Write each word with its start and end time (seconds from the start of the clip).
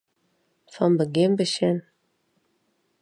Fan 0.73 0.91
begjin 0.99 1.31
besjen. 1.39 1.77